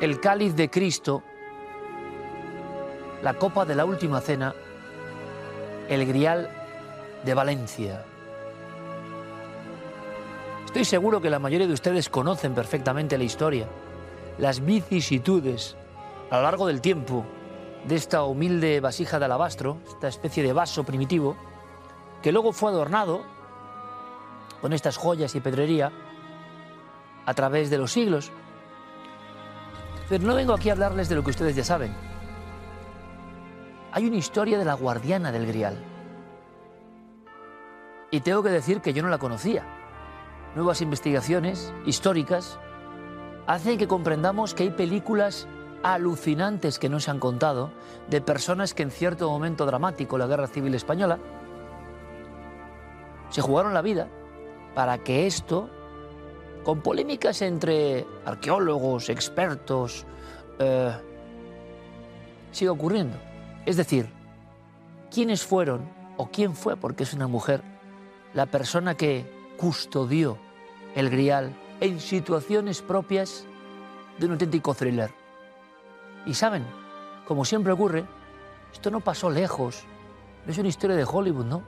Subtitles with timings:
[0.00, 1.22] El cáliz de Cristo,
[3.22, 4.54] la copa de la última cena,
[5.88, 6.48] el grial
[7.24, 8.04] de Valencia.
[10.66, 13.66] Estoy seguro que la mayoría de ustedes conocen perfectamente la historia,
[14.38, 15.76] las vicisitudes
[16.30, 17.24] a lo largo del tiempo
[17.84, 21.36] de esta humilde vasija de alabastro, esta especie de vaso primitivo,
[22.22, 23.22] que luego fue adornado
[24.60, 25.90] con estas joyas y pedrería
[27.26, 28.30] a través de los siglos.
[30.08, 31.92] Pero no vengo aquí a hablarles de lo que ustedes ya saben.
[33.92, 35.76] Hay una historia de la guardiana del Grial.
[38.10, 39.64] Y tengo que decir que yo no la conocía.
[40.54, 42.58] Nuevas investigaciones históricas
[43.46, 45.46] hacen que comprendamos que hay películas
[45.82, 47.70] alucinantes que no se han contado
[48.08, 51.18] de personas que en cierto momento dramático, la Guerra Civil Española,
[53.30, 54.08] se jugaron la vida
[54.74, 55.68] para que esto
[56.68, 60.04] con polémicas entre arqueólogos, expertos,
[60.58, 60.92] eh,
[62.52, 63.16] sigue ocurriendo.
[63.64, 64.10] Es decir,
[65.10, 67.62] ¿quiénes fueron o quién fue, porque es una mujer,
[68.34, 69.24] la persona que
[69.56, 70.36] custodió
[70.94, 73.46] el grial en situaciones propias
[74.18, 75.10] de un auténtico thriller?
[76.26, 76.66] Y saben,
[77.26, 78.04] como siempre ocurre,
[78.74, 79.84] esto no pasó lejos,
[80.44, 81.62] no es una historia de Hollywood, ¿no?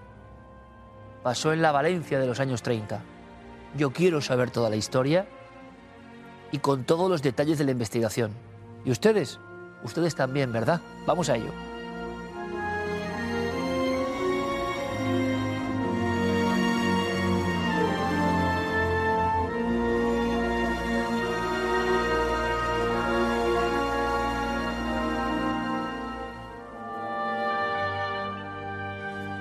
[1.23, 3.03] Pasó en la Valencia de los años 30.
[3.77, 5.27] Yo quiero saber toda la historia
[6.53, 8.33] y con todos los detalles de la investigación.
[8.85, 9.39] ¿Y ustedes?
[9.85, 10.81] Ustedes también, ¿verdad?
[11.07, 11.53] Vamos a ello.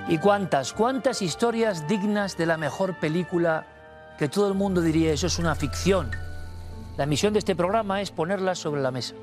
[0.08, 3.68] ¿Y cuántas, cuántas historias dignas de la mejor película
[4.20, 6.12] que todo el mundo diría eso es una ficción?
[6.98, 9.16] La misión de este programa es ponerlas sobre la mesa,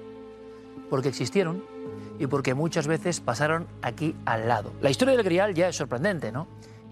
[0.88, 1.62] porque existieron
[2.18, 4.72] y porque muchas veces pasaron aquí al lado.
[4.80, 6.46] La historia del Grial ya es sorprendente, ¿no?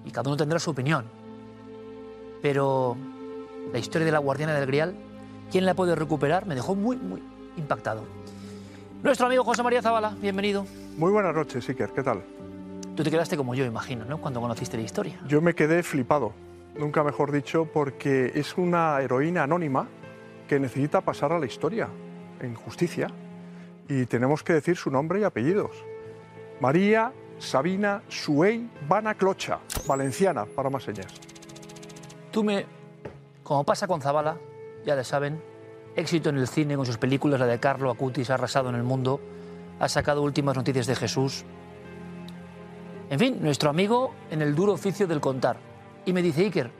[0.05, 1.07] Y cada uno tendrá su opinión.
[2.43, 2.95] Pero
[3.73, 4.95] la historia de la guardiana del Grial,
[5.51, 6.45] ¿quién la puede recuperar?
[6.45, 7.23] Me dejó muy, muy
[7.57, 8.05] impactado.
[9.03, 10.67] Nuestro amigo José María Zavala, bienvenido.
[10.99, 12.23] Muy buenas noches, Iker, ¿qué tal?
[12.95, 14.19] Tú te quedaste como yo, imagino, ¿no?
[14.19, 15.19] Cuando conociste la historia.
[15.27, 16.35] Yo me quedé flipado,
[16.79, 19.89] nunca mejor dicho, porque es una heroína anónima
[20.49, 21.89] que necesita pasar a la historia
[22.41, 23.09] en justicia
[23.89, 25.85] y tenemos que decir su nombre y apellidos.
[26.61, 31.13] María Sabina Suey Vana Clocha, valenciana, para más señas.
[32.31, 32.67] Tú me,
[33.43, 34.39] como pasa con Zavala,
[34.85, 35.41] ya le saben,
[35.97, 38.83] éxito en el cine con sus películas, la de Carlo Acutis, ha arrasado en el
[38.83, 39.21] mundo,
[39.79, 41.45] ha sacado últimas noticias de Jesús.
[43.11, 45.74] En fin, nuestro amigo en el duro oficio del contar.
[46.07, 46.71] Y me dice, Iker,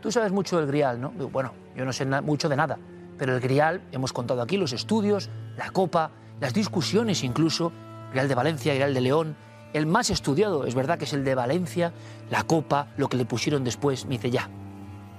[0.00, 1.10] tú sabes mucho del Grial, ¿no?
[1.10, 2.78] Bueno, yo no sé mucho de nada,
[3.18, 6.10] pero el Grial, hemos contado aquí los estudios, la copa,
[6.40, 7.72] las discusiones incluso,
[8.10, 9.36] Grial de Valencia, Grial de León,
[9.72, 11.92] el más estudiado, es verdad que es el de Valencia,
[12.30, 14.48] la copa, lo que le pusieron después, me dice, ya,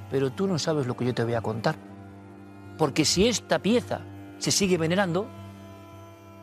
[0.10, 1.75] pero tú no sabes lo que yo te voy a contar.
[2.78, 4.01] Porque si esta pieza
[4.39, 5.28] se sigue venerando,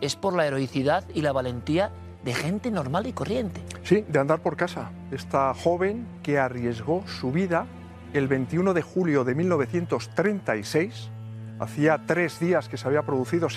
[0.00, 1.91] es por la heroicidad y la valentía
[2.25, 3.61] de gente normal y corriente.
[3.82, 4.91] Sí, de andar por casa.
[5.11, 7.67] Esta joven que arriesgó su vida
[8.15, 11.11] el 21 de julio de 1936.
[11.59, 13.49] Hacía tres días que se había producido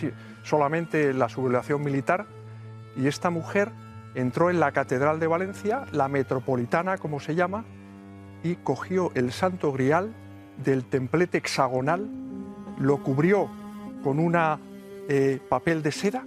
[0.43, 2.25] solamente la sublevación militar
[2.95, 3.71] y esta mujer
[4.15, 7.65] entró en la Catedral de Valencia, la metropolitana como se llama,
[8.43, 10.13] y cogió el santo grial
[10.63, 12.09] del templete hexagonal,
[12.79, 13.49] lo cubrió
[14.03, 14.35] con un
[15.09, 16.25] eh, papel de seda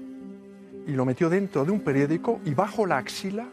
[0.86, 3.48] y lo metió dentro de un periódico y bajo la axila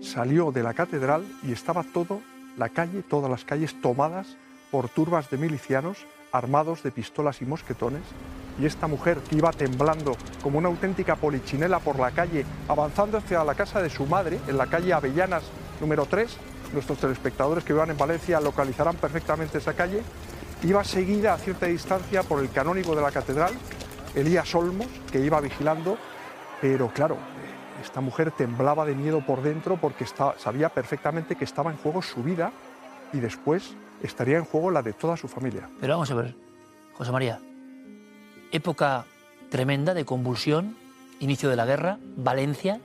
[0.00, 2.20] salió de la catedral y estaba todo
[2.56, 4.36] la calle, todas las calles tomadas
[4.70, 5.98] por turbas de milicianos
[6.32, 8.02] armados de pistolas y mosquetones.
[8.58, 13.44] Y esta mujer que iba temblando como una auténtica polichinela por la calle, avanzando hacia
[13.44, 15.44] la casa de su madre, en la calle Avellanas
[15.80, 16.36] número 3,
[16.72, 20.02] nuestros telespectadores que vivan en Valencia localizarán perfectamente esa calle,
[20.62, 23.54] iba seguida a cierta distancia por el canónigo de la catedral,
[24.14, 25.96] Elías Olmos, que iba vigilando,
[26.60, 27.16] pero claro,
[27.82, 30.04] esta mujer temblaba de miedo por dentro porque
[30.38, 32.52] sabía perfectamente que estaba en juego su vida
[33.12, 35.68] y después estaría en juego la de toda su familia.
[35.80, 36.34] Pero vamos a ver,
[36.94, 37.40] José María,
[38.52, 39.06] época
[39.48, 40.76] tremenda de convulsión,
[41.18, 42.80] inicio de la guerra, Valencia,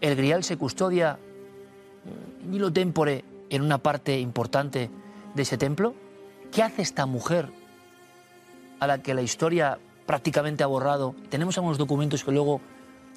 [0.00, 1.18] el grial se custodia
[2.46, 4.90] ni lo tempore en una parte importante
[5.34, 5.94] de ese templo.
[6.50, 7.50] ¿Qué hace esta mujer
[8.80, 11.14] a la que la historia prácticamente ha borrado?
[11.28, 12.60] Tenemos algunos documentos que luego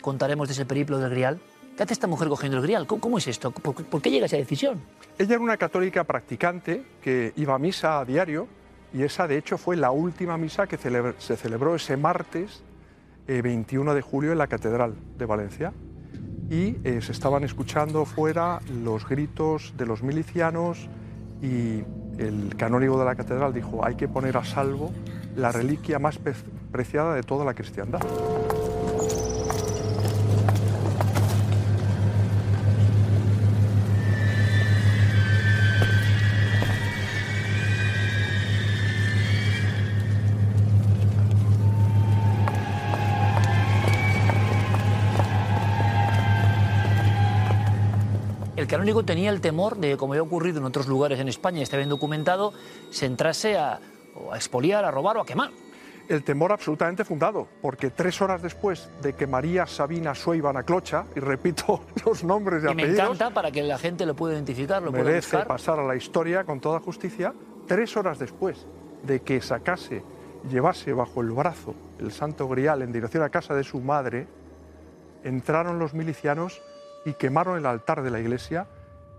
[0.04, 1.40] contaremos de ese periplo del Grial.
[1.76, 2.86] ¿Qué hace esta mujer cogiendo el Grial?
[2.86, 3.50] ¿Cómo, es esto?
[3.50, 4.80] ¿Por, qué llega a esa decisión?
[5.18, 8.48] Ella era una católica practicante que iba a misa a diario
[8.94, 12.62] y esa de hecho fue la última misa que se celebró ese martes
[13.26, 15.74] 21 eh, de julio en la Catedral de Valencia
[16.50, 20.90] y eh, se estaban escuchando fuera los gritos de los milicianos
[21.42, 21.84] y
[22.18, 24.92] el canónigo de la catedral dijo hay que poner a salvo
[25.36, 26.20] la reliquia más
[26.72, 28.02] preciada de toda la cristiandad.
[48.64, 51.78] El canónigo tenía el temor de, como ha ocurrido en otros lugares en España, está
[51.78, 52.54] bien documentado,
[52.90, 53.74] se entrase a,
[54.32, 55.52] a expoliar, a robar o a quemar.
[56.08, 61.20] El temor absolutamente fundado, porque tres horas después de que María Sabina Sueibana Clocha, y
[61.20, 64.92] repito los nombres y, y me encanta para que la gente lo pueda identificar, lo
[64.92, 67.34] merece pueda pasar a la historia con toda justicia,
[67.68, 68.66] tres horas después
[69.04, 70.04] de que sacase,
[70.50, 74.28] llevase bajo el brazo el Santo Grial en dirección a casa de su madre,
[75.24, 76.62] entraron los milicianos
[77.06, 78.68] y quemaron el altar de la iglesia,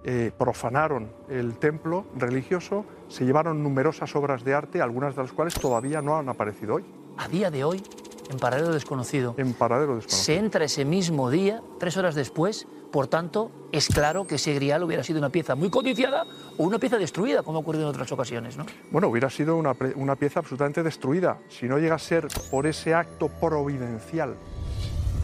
[0.05, 5.55] eh, profanaron el templo religioso, se llevaron numerosas obras de arte, algunas de las cuales
[5.55, 6.85] todavía no han aparecido hoy.
[7.17, 7.83] A día de hoy,
[8.31, 9.35] en paradero desconocido.
[9.39, 10.25] En paradero desconocido.
[10.25, 14.85] Se entra ese mismo día, tres horas después, por tanto, es claro que ese grial
[14.85, 16.27] hubiera sido una pieza muy codiciada
[16.57, 18.67] o una pieza destruida, como ha ocurrido en otras ocasiones, ¿no?
[18.91, 21.39] Bueno, hubiera sido una, una pieza absolutamente destruida.
[21.49, 24.37] Si no llega a ser por ese acto providencial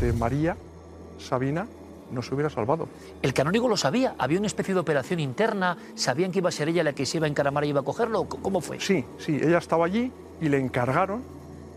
[0.00, 0.56] de María
[1.18, 1.66] Sabina,
[2.10, 2.88] no se hubiera salvado.
[3.22, 6.68] El canónigo lo sabía, había una especie de operación interna, sabían que iba a ser
[6.68, 8.80] ella la que se iba a encaramar y iba a cogerlo, ¿cómo fue?
[8.80, 11.22] Sí, sí, ella estaba allí y le encargaron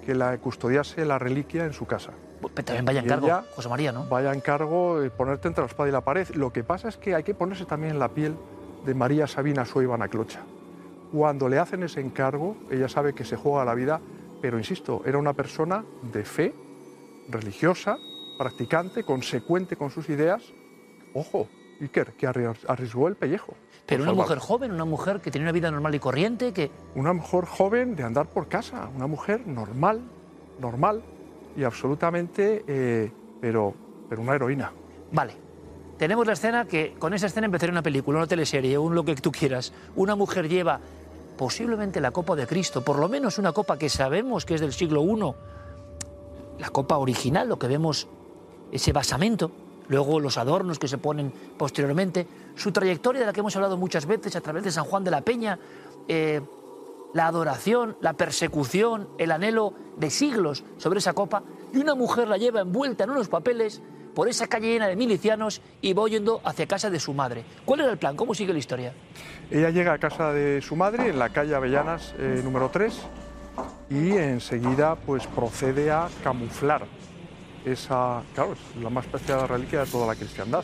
[0.06, 2.12] que la custodiase la reliquia en su casa.
[2.54, 4.06] Pero también vaya encargo, José María, ¿no?
[4.06, 6.28] Vaya encargo de ponerte entre la espada y la pared.
[6.36, 8.36] Lo que pasa es que hay que ponerse también en la piel
[8.86, 10.42] de María Sabina Sueibana Clocha.
[11.12, 14.02] Cuando le hacen ese encargo, ella sabe que se juega la vida,
[14.42, 16.54] pero insisto, era una persona de fe,
[17.30, 17.98] religiosa,
[18.38, 20.44] practicante, consecuente con sus ideas,
[21.13, 21.48] ojo,
[21.82, 23.56] Iker, que arriesgó el pellejo.
[23.86, 26.72] Pero una mujer joven, una mujer que tenía una vida normal y corriente, que...
[26.96, 30.02] Una mujer joven de andar por casa, una mujer normal,
[30.60, 31.02] normal
[31.58, 33.12] y absolutamente, eh,
[33.42, 33.74] pero,
[34.10, 34.72] pero una heroína.
[35.12, 35.36] Vale.
[35.98, 39.16] Tenemos la escena que con esa escena empezaría una película, una teleserie, un lo que
[39.16, 39.74] tú quieras.
[39.96, 40.80] Una mujer lleva
[41.38, 44.74] posiblemente la copa de Cristo, por lo menos una copa que sabemos que es del
[44.74, 48.08] siglo I, la copa original, lo que vemos
[48.74, 49.51] ese basamento,
[49.88, 54.06] luego los adornos que se ponen posteriormente, su trayectoria de la que hemos hablado muchas
[54.06, 55.60] veces a través de San Juan de la Peña,
[56.08, 56.42] eh,
[57.13, 62.38] la adoración, la persecución, el anhelo de siglos sobre esa copa, y una mujer la
[62.38, 63.82] lleva envuelta en unos papeles
[64.15, 67.44] por esa calle llena de milicianos y va yendo hacia casa de su madre.
[67.65, 68.15] ¿Cuál era el plan?
[68.15, 68.94] ¿Cómo sigue la historia?
[69.51, 72.94] Ella llega a casa de su madre en la calle Avellanas eh, número 3
[73.89, 76.88] y enseguida pues procede a camuflar
[77.65, 80.63] esa, claro, es la más preciada reliquia de toda la cristiandad.